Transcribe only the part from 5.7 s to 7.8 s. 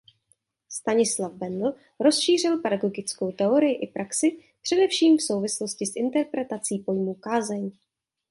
s interpretací pojmu kázeň.